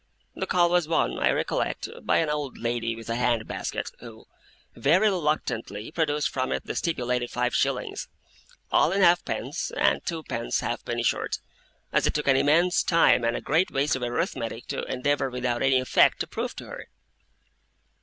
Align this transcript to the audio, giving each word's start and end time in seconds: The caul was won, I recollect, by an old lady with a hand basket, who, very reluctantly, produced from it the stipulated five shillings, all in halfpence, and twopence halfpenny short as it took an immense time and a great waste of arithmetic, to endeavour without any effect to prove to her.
The 0.33 0.47
caul 0.47 0.71
was 0.71 0.87
won, 0.87 1.19
I 1.19 1.29
recollect, 1.29 1.87
by 2.01 2.17
an 2.17 2.29
old 2.31 2.57
lady 2.57 2.95
with 2.95 3.07
a 3.07 3.13
hand 3.17 3.45
basket, 3.47 3.91
who, 3.99 4.25
very 4.75 5.11
reluctantly, 5.11 5.91
produced 5.91 6.29
from 6.31 6.51
it 6.51 6.65
the 6.65 6.73
stipulated 6.73 7.29
five 7.29 7.53
shillings, 7.53 8.07
all 8.71 8.91
in 8.91 9.01
halfpence, 9.03 9.69
and 9.69 10.03
twopence 10.03 10.61
halfpenny 10.61 11.03
short 11.03 11.37
as 11.93 12.07
it 12.07 12.15
took 12.15 12.27
an 12.27 12.35
immense 12.35 12.81
time 12.81 13.23
and 13.23 13.37
a 13.37 13.41
great 13.41 13.69
waste 13.69 13.95
of 13.95 14.01
arithmetic, 14.01 14.65
to 14.69 14.81
endeavour 14.85 15.29
without 15.29 15.61
any 15.61 15.79
effect 15.79 16.19
to 16.21 16.25
prove 16.25 16.55
to 16.55 16.65
her. 16.65 16.87